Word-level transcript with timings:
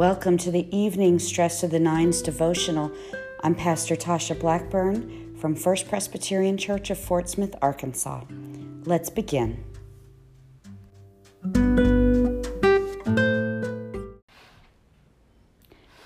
Welcome 0.00 0.38
to 0.38 0.50
the 0.50 0.66
evening 0.74 1.18
Stress 1.18 1.62
of 1.62 1.72
the 1.72 1.78
Nines 1.78 2.22
devotional. 2.22 2.90
I'm 3.44 3.54
Pastor 3.54 3.96
Tasha 3.96 4.40
Blackburn 4.40 5.36
from 5.36 5.54
First 5.54 5.90
Presbyterian 5.90 6.56
Church 6.56 6.88
of 6.88 6.96
Fort 6.96 7.28
Smith, 7.28 7.54
Arkansas. 7.60 8.24
Let's 8.86 9.10
begin. 9.10 9.62
Good 11.42 12.46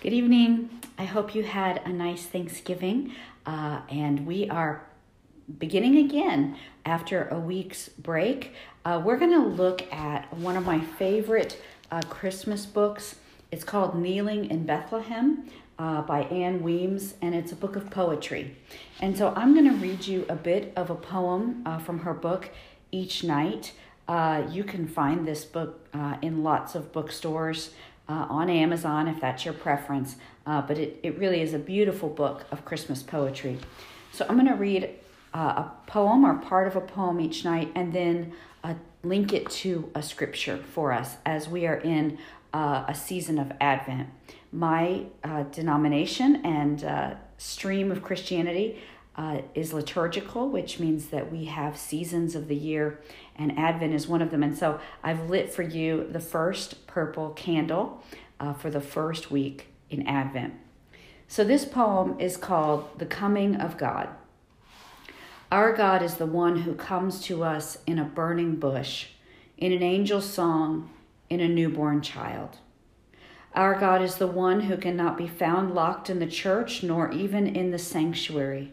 evening. 0.03 0.71
I 0.99 1.05
hope 1.05 1.37
you 1.37 1.45
had 1.45 1.81
a 1.85 1.91
nice 1.91 2.27
Thanksgiving, 2.27 3.13
uh, 3.47 3.83
and 3.89 4.27
we 4.27 4.51
are 4.51 4.85
beginning 5.61 5.99
again 5.99 6.57
after 6.85 7.29
a 7.29 7.39
week's 7.39 7.91
break. 7.91 8.55
Uh, 8.85 9.01
we're 9.05 9.19
going 9.19 9.31
to 9.31 9.47
look 9.47 9.83
at 9.93 10.37
one 10.37 10.57
of 10.57 10.67
my 10.67 10.81
favorite 10.81 11.63
uh, 11.93 12.01
Christmas 12.09 12.67
books. 12.67 13.15
It's 13.55 13.63
called 13.63 13.95
Kneeling 13.95 14.51
in 14.51 14.67
Bethlehem 14.67 15.49
uh, 15.79 16.03
by 16.03 16.23
Ann 16.23 16.65
Weems, 16.65 17.15
and 17.23 17.37
it's 17.37 17.53
a 17.53 17.55
book 17.55 17.77
of 17.77 17.89
poetry. 17.89 18.57
And 19.01 19.17
so 19.17 19.33
I'm 19.37 19.55
going 19.55 19.71
to 19.71 19.77
read 19.77 20.09
you 20.09 20.27
a 20.29 20.35
bit 20.35 20.73
of 20.75 20.91
a 20.91 20.97
poem 20.97 21.63
uh, 21.65 21.79
from 21.79 22.01
her 22.01 22.15
book 22.15 22.51
each 22.91 23.23
night. 23.23 23.71
Uh, 24.09 24.43
you 24.51 24.65
can 24.65 24.89
find 24.89 25.25
this 25.25 25.45
book 25.45 25.87
uh, 25.95 26.17
in 26.21 26.43
lots 26.43 26.75
of 26.75 26.93
bookstores. 26.93 27.71
Uh, 28.09 28.27
on 28.29 28.51
Amazon, 28.51 29.07
if 29.07 29.21
that's 29.21 29.45
your 29.45 29.55
preference, 29.55 30.17
uh, 30.47 30.61
but 30.61 30.77
it, 30.77 30.99
it 31.03 31.17
really 31.17 31.41
is 31.41 31.55
a 31.55 31.59
beautiful 31.59 32.09
book 32.09 32.45
of 32.51 32.63
Christmas 32.65 33.03
poetry. 33.05 33.59
So 34.13 34.27
I'm 34.29 34.35
going 34.35 34.49
to 34.49 34.55
read 34.55 34.91
a 35.33 35.71
poem 35.87 36.27
or 36.27 36.35
part 36.35 36.67
of 36.67 36.77
a 36.77 36.83
poem 36.83 37.19
each 37.19 37.45
night 37.45 37.73
and 37.75 37.93
then 37.93 38.33
link 39.05 39.33
it 39.33 39.49
to 39.51 39.91
a 39.95 40.03
scripture 40.03 40.57
for 40.57 40.93
us 40.93 41.17
as 41.25 41.49
we 41.49 41.67
are 41.67 41.77
in 41.77 42.19
uh, 42.55 42.85
a 42.87 42.95
season 42.95 43.39
of 43.39 43.53
Advent. 43.61 44.09
My 44.53 45.07
uh, 45.25 45.43
denomination 45.43 46.37
and 46.47 46.85
uh, 46.85 47.15
stream 47.37 47.91
of 47.91 48.03
Christianity 48.03 48.79
uh, 49.17 49.43
is 49.55 49.73
liturgical, 49.73 50.49
which 50.49 50.79
means 50.79 51.09
that 51.09 51.31
we 51.31 51.47
have 51.47 51.77
seasons 51.77 52.35
of 52.35 52.47
the 52.49 52.55
year, 52.55 53.01
and 53.37 53.59
Advent 53.59 53.93
is 53.93 54.07
one 54.07 54.23
of 54.23 54.31
them. 54.31 54.43
And 54.43 54.57
so 54.57 54.81
I've 55.03 55.29
lit 55.29 55.53
for 55.53 55.63
you 55.63 56.07
the 56.11 56.21
first 56.21 56.87
purple 56.87 57.31
candle 57.31 58.03
uh, 58.39 58.55
for 58.55 58.71
the 58.71 58.81
first 58.81 59.31
week 59.31 59.69
in 59.91 60.07
Advent. 60.07 60.55
So 61.27 61.43
this 61.43 61.65
poem 61.65 62.19
is 62.21 62.37
called 62.37 62.99
The 62.99 63.07
Coming 63.07 63.57
of 63.57 63.77
God. 63.77 64.09
Our 65.51 65.73
God 65.73 66.03
is 66.03 66.15
the 66.15 66.27
one 66.27 66.63
who 66.63 66.75
comes 66.75 67.21
to 67.23 67.43
us 67.43 67.79
in 67.87 67.99
a 67.99 68.05
burning 68.05 68.57
bush, 68.57 69.09
in 69.59 69.73
an 69.73 69.83
angel's 69.83 70.29
song, 70.29 70.91
in 71.31 71.41
a 71.41 71.49
newborn 71.49 72.01
child. 72.01 72.59
Our 73.55 73.79
God 73.79 74.03
is 74.03 74.17
the 74.17 74.27
one 74.27 74.63
who 74.63 74.77
cannot 74.77 75.17
be 75.17 75.29
found 75.29 75.75
locked 75.75 76.11
in 76.11 76.19
the 76.19 76.27
church 76.27 76.83
nor 76.83 77.13
even 77.13 77.47
in 77.47 77.71
the 77.71 77.79
sanctuary. 77.79 78.73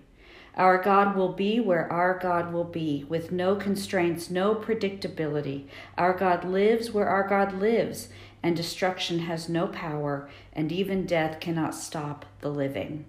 Our 0.55 0.81
God 0.81 1.15
will 1.15 1.31
be 1.31 1.59
where 1.59 1.91
our 1.91 2.19
God 2.19 2.51
will 2.51 2.65
be, 2.65 3.05
with 3.07 3.31
no 3.31 3.55
constraints, 3.55 4.29
no 4.29 4.53
predictability. 4.53 5.67
Our 5.97 6.13
God 6.13 6.43
lives 6.43 6.91
where 6.91 7.07
our 7.07 7.25
God 7.27 7.53
lives, 7.53 8.09
and 8.43 8.55
destruction 8.55 9.19
has 9.19 9.47
no 9.47 9.67
power, 9.67 10.29
and 10.51 10.71
even 10.71 11.05
death 11.05 11.39
cannot 11.39 11.73
stop 11.73 12.25
the 12.41 12.49
living. 12.49 13.05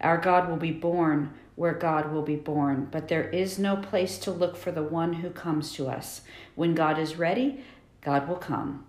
Our 0.00 0.18
God 0.18 0.50
will 0.50 0.56
be 0.56 0.72
born 0.72 1.32
where 1.54 1.74
God 1.74 2.12
will 2.12 2.22
be 2.22 2.36
born, 2.36 2.88
but 2.90 3.08
there 3.08 3.28
is 3.28 3.58
no 3.58 3.76
place 3.76 4.18
to 4.18 4.30
look 4.30 4.56
for 4.56 4.72
the 4.72 4.82
one 4.82 5.14
who 5.14 5.30
comes 5.30 5.72
to 5.74 5.88
us. 5.88 6.22
When 6.54 6.74
God 6.74 6.98
is 6.98 7.16
ready, 7.16 7.62
God 8.02 8.28
will 8.28 8.36
come, 8.36 8.84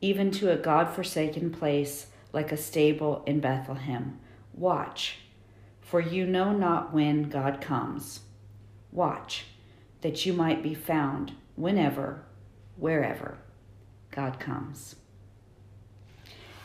even 0.00 0.30
to 0.32 0.52
a 0.52 0.56
God 0.56 0.94
forsaken 0.94 1.50
place 1.50 2.06
like 2.32 2.52
a 2.52 2.56
stable 2.56 3.22
in 3.26 3.40
Bethlehem. 3.40 4.18
Watch, 4.54 5.18
for 5.80 6.00
you 6.00 6.26
know 6.26 6.52
not 6.52 6.92
when 6.94 7.28
God 7.28 7.60
comes. 7.60 8.20
Watch, 8.92 9.46
that 10.00 10.24
you 10.24 10.32
might 10.32 10.62
be 10.62 10.74
found 10.74 11.32
whenever, 11.56 12.22
wherever 12.76 13.38
God 14.10 14.38
comes. 14.38 14.96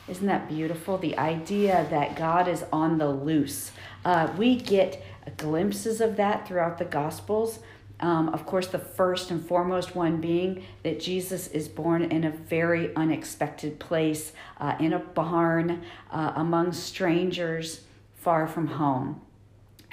Isn't 0.07 0.27
that 0.27 0.49
beautiful? 0.49 0.97
The 0.97 1.17
idea 1.17 1.87
that 1.89 2.15
God 2.15 2.47
is 2.47 2.65
on 2.71 2.97
the 2.97 3.09
loose. 3.09 3.71
Uh, 4.03 4.31
we 4.37 4.55
get 4.55 5.03
glimpses 5.37 6.01
of 6.01 6.17
that 6.17 6.47
throughout 6.47 6.77
the 6.77 6.85
Gospels. 6.85 7.59
Um, 8.01 8.29
of 8.29 8.45
course, 8.45 8.67
the 8.67 8.79
first 8.79 9.29
and 9.29 9.45
foremost 9.45 9.95
one 9.95 10.19
being 10.19 10.65
that 10.83 10.99
Jesus 10.99 11.47
is 11.47 11.67
born 11.67 12.03
in 12.03 12.23
a 12.23 12.31
very 12.31 12.95
unexpected 12.95 13.79
place, 13.79 14.33
uh, 14.59 14.75
in 14.79 14.93
a 14.93 14.99
barn, 14.99 15.83
uh, 16.09 16.33
among 16.35 16.73
strangers, 16.73 17.81
far 18.15 18.47
from 18.47 18.67
home. 18.67 19.21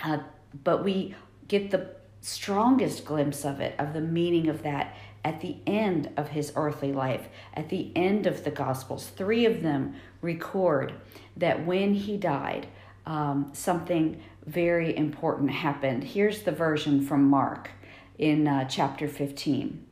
Uh, 0.02 0.18
but 0.64 0.82
we 0.82 1.14
get 1.48 1.70
the 1.70 1.94
strongest 2.20 3.04
glimpse 3.04 3.44
of 3.44 3.60
it, 3.60 3.74
of 3.78 3.92
the 3.92 4.00
meaning 4.00 4.48
of 4.48 4.62
that, 4.62 4.94
at 5.24 5.40
the 5.40 5.56
end 5.66 6.10
of 6.16 6.28
his 6.28 6.52
earthly 6.56 6.92
life, 6.92 7.28
at 7.54 7.68
the 7.68 7.90
end 7.94 8.26
of 8.26 8.44
the 8.44 8.50
Gospels. 8.50 9.08
Three 9.08 9.44
of 9.44 9.62
them 9.62 9.94
record 10.22 10.94
that 11.36 11.66
when 11.66 11.94
he 11.94 12.16
died, 12.16 12.66
um, 13.06 13.50
something 13.52 14.22
very 14.48 14.96
important 14.96 15.50
happened. 15.50 16.02
Here's 16.02 16.42
the 16.42 16.52
version 16.52 17.04
from 17.04 17.28
Mark 17.28 17.70
in 18.18 18.48
uh, 18.48 18.64
chapter 18.64 19.06
15. 19.06 19.84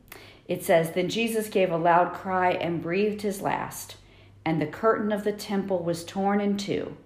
It 0.47 0.63
says, 0.63 0.91
Then 0.91 1.09
Jesus 1.09 1.49
gave 1.49 1.71
a 1.71 1.77
loud 1.77 2.13
cry 2.13 2.51
and 2.51 2.81
breathed 2.81 3.21
his 3.21 3.41
last, 3.41 3.97
and 4.43 4.61
the 4.61 4.65
curtain 4.65 5.11
of 5.11 5.23
the 5.23 5.31
temple 5.31 5.83
was 5.83 6.03
torn 6.03 6.41
in 6.41 6.57
two 6.57 6.97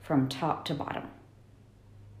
from 0.00 0.28
top 0.28 0.64
to 0.66 0.74
bottom. 0.74 1.08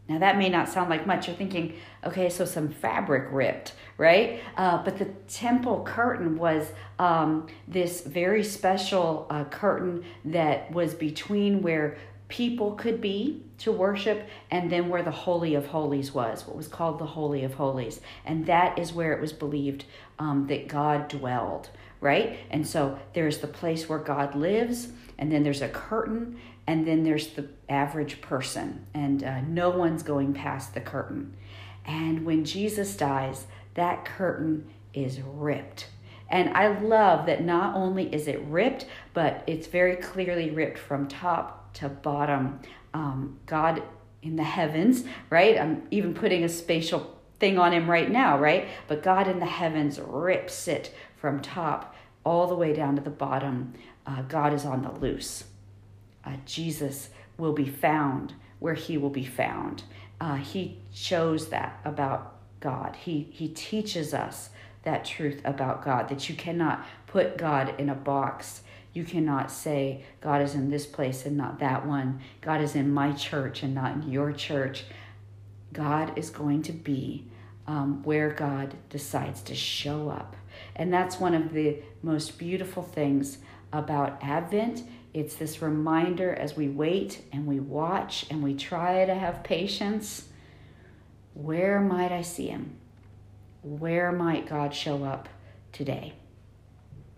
Now, 0.08 0.18
that 0.18 0.36
may 0.36 0.48
not 0.48 0.68
sound 0.68 0.90
like 0.90 1.06
much. 1.06 1.28
You're 1.28 1.36
thinking, 1.36 1.74
okay, 2.04 2.28
so 2.28 2.44
some 2.44 2.68
fabric 2.68 3.28
ripped, 3.30 3.74
right? 3.98 4.40
Uh, 4.56 4.82
but 4.82 4.98
the 4.98 5.06
temple 5.28 5.84
curtain 5.86 6.36
was 6.36 6.72
um, 6.98 7.46
this 7.68 8.00
very 8.00 8.42
special 8.42 9.26
uh, 9.30 9.44
curtain 9.44 10.04
that 10.24 10.72
was 10.72 10.94
between 10.94 11.62
where 11.62 11.96
people 12.32 12.72
could 12.72 12.98
be 12.98 13.42
to 13.58 13.70
worship 13.70 14.26
and 14.50 14.72
then 14.72 14.88
where 14.88 15.02
the 15.02 15.10
holy 15.10 15.54
of 15.54 15.66
holies 15.66 16.14
was 16.14 16.46
what 16.46 16.56
was 16.56 16.66
called 16.66 16.98
the 16.98 17.04
holy 17.04 17.44
of 17.44 17.52
holies. 17.52 18.00
And 18.24 18.46
that 18.46 18.78
is 18.78 18.90
where 18.90 19.12
it 19.12 19.20
was 19.20 19.34
believed 19.34 19.84
um, 20.18 20.46
that 20.46 20.66
god 20.66 21.08
dwelled 21.08 21.68
right? 22.00 22.38
And 22.50 22.66
so 22.66 22.98
there's 23.12 23.38
the 23.38 23.46
place 23.46 23.86
where 23.86 23.98
god 23.98 24.34
lives 24.34 24.88
and 25.18 25.30
then 25.30 25.42
there's 25.42 25.60
a 25.60 25.68
curtain 25.68 26.38
and 26.66 26.88
then 26.88 27.04
there's 27.04 27.28
the 27.28 27.48
average 27.68 28.22
person. 28.22 28.86
And 28.94 29.22
uh, 29.22 29.42
no 29.42 29.68
one's 29.68 30.02
going 30.02 30.32
past 30.32 30.72
the 30.72 30.80
curtain. 30.80 31.36
And 31.84 32.24
when 32.24 32.46
jesus 32.46 32.96
dies 32.96 33.46
that 33.74 34.06
curtain 34.06 34.70
is 34.94 35.20
ripped. 35.20 35.88
And 36.30 36.48
I 36.56 36.78
love 36.80 37.26
that 37.26 37.44
not 37.44 37.76
only 37.76 38.12
is 38.12 38.26
it 38.26 38.40
ripped, 38.44 38.86
but 39.12 39.44
it's 39.46 39.66
very 39.66 39.96
clearly 39.96 40.50
ripped 40.50 40.78
from 40.78 41.08
to 41.74 41.88
bottom. 41.88 42.60
Um, 42.94 43.38
God 43.46 43.82
in 44.22 44.36
the 44.36 44.44
heavens, 44.44 45.04
right? 45.30 45.58
I'm 45.58 45.82
even 45.90 46.14
putting 46.14 46.44
a 46.44 46.48
spatial 46.48 47.18
thing 47.40 47.58
on 47.58 47.72
him 47.72 47.90
right 47.90 48.10
now, 48.10 48.38
right? 48.38 48.68
But 48.86 49.02
God 49.02 49.26
in 49.26 49.40
the 49.40 49.46
heavens 49.46 49.98
rips 49.98 50.68
it 50.68 50.94
from 51.16 51.40
top 51.40 51.94
all 52.24 52.46
the 52.46 52.54
way 52.54 52.72
down 52.72 52.94
to 52.96 53.02
the 53.02 53.10
bottom. 53.10 53.74
Uh, 54.06 54.22
God 54.22 54.52
is 54.52 54.64
on 54.64 54.82
the 54.82 54.92
loose. 54.92 55.44
Uh, 56.24 56.36
Jesus 56.46 57.10
will 57.36 57.52
be 57.52 57.68
found 57.68 58.34
where 58.60 58.74
he 58.74 58.96
will 58.96 59.10
be 59.10 59.24
found. 59.24 59.82
Uh, 60.20 60.36
he 60.36 60.78
shows 60.92 61.48
that 61.48 61.80
about 61.84 62.36
God. 62.60 62.94
He, 62.94 63.28
he 63.32 63.48
teaches 63.48 64.14
us 64.14 64.50
that 64.84 65.04
truth 65.04 65.40
about 65.44 65.84
God, 65.84 66.08
that 66.08 66.28
you 66.28 66.36
cannot 66.36 66.86
put 67.08 67.36
God 67.36 67.74
in 67.78 67.88
a 67.88 67.94
box 67.94 68.62
you 68.92 69.04
cannot 69.04 69.50
say, 69.50 70.04
God 70.20 70.42
is 70.42 70.54
in 70.54 70.70
this 70.70 70.86
place 70.86 71.24
and 71.24 71.36
not 71.36 71.58
that 71.60 71.86
one. 71.86 72.20
God 72.40 72.60
is 72.60 72.74
in 72.74 72.92
my 72.92 73.12
church 73.12 73.62
and 73.62 73.74
not 73.74 73.94
in 73.94 74.10
your 74.10 74.32
church. 74.32 74.84
God 75.72 76.18
is 76.18 76.30
going 76.30 76.62
to 76.62 76.72
be 76.72 77.26
um, 77.66 78.02
where 78.02 78.30
God 78.30 78.74
decides 78.90 79.40
to 79.42 79.54
show 79.54 80.10
up. 80.10 80.36
And 80.76 80.92
that's 80.92 81.18
one 81.18 81.34
of 81.34 81.52
the 81.52 81.78
most 82.02 82.38
beautiful 82.38 82.82
things 82.82 83.38
about 83.72 84.18
Advent. 84.22 84.82
It's 85.14 85.36
this 85.36 85.62
reminder 85.62 86.34
as 86.34 86.56
we 86.56 86.68
wait 86.68 87.22
and 87.32 87.46
we 87.46 87.60
watch 87.60 88.26
and 88.30 88.42
we 88.42 88.54
try 88.54 89.04
to 89.06 89.14
have 89.14 89.42
patience 89.42 90.28
where 91.34 91.80
might 91.80 92.12
I 92.12 92.22
see 92.22 92.48
him? 92.48 92.76
Where 93.62 94.12
might 94.12 94.48
God 94.48 94.74
show 94.74 95.04
up 95.04 95.28
today? 95.72 96.12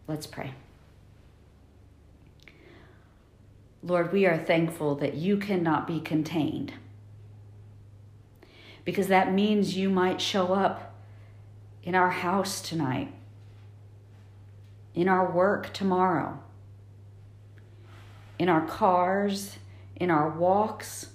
Let's 0.07 0.27
pray. 0.27 0.55
Lord, 3.85 4.13
we 4.13 4.25
are 4.25 4.39
thankful 4.39 4.95
that 4.97 5.15
you 5.15 5.37
cannot 5.37 5.87
be 5.87 6.01
contained. 6.01 6.73
Because 8.83 9.09
that 9.09 9.33
means 9.33 9.77
you 9.77 9.91
might 9.91 10.23
show 10.23 10.55
up 10.55 10.95
in 11.83 11.95
our 11.95 12.11
house 12.11 12.63
tonight, 12.63 13.13
in 14.95 15.07
our 15.07 15.31
work 15.31 15.75
tomorrow, 15.75 16.39
in 18.39 18.49
our 18.49 18.67
cars, 18.67 19.59
in 19.97 20.11
our 20.11 20.31
walks, 20.31 21.11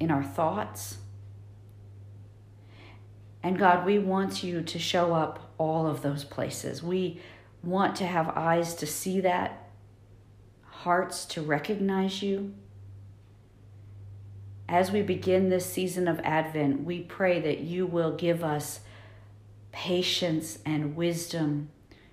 in 0.00 0.10
our 0.10 0.24
thoughts. 0.24 0.98
And 3.44 3.56
God, 3.56 3.86
we 3.86 4.00
want 4.00 4.42
you 4.42 4.60
to 4.60 4.78
show 4.78 5.14
up 5.14 5.52
all 5.56 5.86
of 5.86 6.02
those 6.02 6.24
places. 6.24 6.82
We 6.82 7.20
want 7.62 7.94
to 7.96 8.06
have 8.06 8.28
eyes 8.30 8.74
to 8.76 8.86
see 8.86 9.20
that, 9.20 9.65
hearts 10.86 11.24
to 11.24 11.42
recognize 11.42 12.22
you. 12.22 12.54
As 14.68 14.92
we 14.92 15.02
begin 15.02 15.48
this 15.48 15.66
season 15.66 16.06
of 16.06 16.20
Advent, 16.20 16.84
we 16.84 17.00
pray 17.00 17.40
that 17.40 17.58
you 17.58 17.86
will 17.86 18.14
give 18.14 18.44
us 18.44 18.78
patience 19.72 20.60
and 20.64 20.94
wisdom 20.94 21.70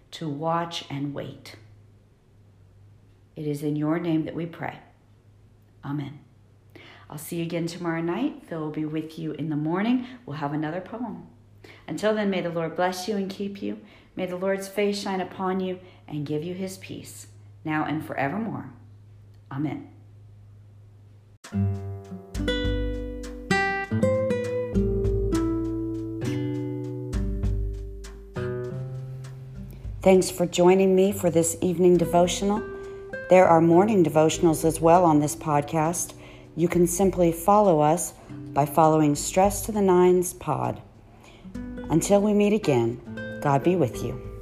to 0.09 0.27
watch 0.27 0.85
and 0.89 1.13
wait. 1.13 1.55
It 3.35 3.45
is 3.45 3.61
in 3.61 3.75
your 3.75 3.99
name 3.99 4.25
that 4.25 4.33
we 4.33 4.47
pray. 4.47 4.79
Amen. 5.85 6.21
I'll 7.11 7.19
see 7.19 7.35
you 7.35 7.43
again 7.43 7.67
tomorrow 7.67 8.01
night. 8.01 8.41
Phil 8.47 8.59
will 8.59 8.71
be 8.71 8.85
with 8.85 9.19
you 9.19 9.33
in 9.33 9.51
the 9.51 9.55
morning. 9.55 10.07
We'll 10.25 10.37
have 10.37 10.53
another 10.53 10.81
poem. 10.81 11.27
Until 11.87 12.15
then, 12.15 12.31
may 12.31 12.41
the 12.41 12.49
Lord 12.49 12.75
bless 12.75 13.07
you 13.07 13.17
and 13.17 13.29
keep 13.29 13.61
you. 13.61 13.81
May 14.15 14.25
the 14.25 14.35
Lord's 14.35 14.67
face 14.67 14.99
shine 14.99 15.21
upon 15.21 15.59
you 15.59 15.79
and 16.07 16.25
give 16.25 16.43
you 16.43 16.55
his 16.55 16.77
peace, 16.77 17.27
now 17.65 17.85
and 17.85 18.05
forevermore. 18.05 18.71
Amen. 19.51 19.89
Thanks 30.01 30.29
for 30.29 30.45
joining 30.45 30.95
me 30.95 31.13
for 31.13 31.29
this 31.29 31.55
evening 31.61 31.95
devotional. 31.95 32.61
There 33.29 33.47
are 33.47 33.61
morning 33.61 34.03
devotionals 34.03 34.65
as 34.65 34.81
well 34.81 35.05
on 35.05 35.19
this 35.19 35.35
podcast. 35.35 36.13
You 36.57 36.67
can 36.67 36.87
simply 36.87 37.31
follow 37.31 37.79
us 37.79 38.13
by 38.53 38.65
following 38.65 39.15
Stress 39.15 39.65
to 39.65 39.71
the 39.71 39.81
Nines 39.81 40.33
Pod. 40.33 40.81
Until 41.89 42.21
we 42.21 42.33
meet 42.33 42.53
again, 42.53 43.39
God 43.41 43.63
be 43.63 43.75
with 43.77 44.03
you. 44.03 44.32